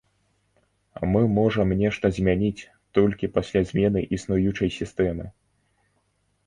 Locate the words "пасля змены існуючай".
3.37-4.69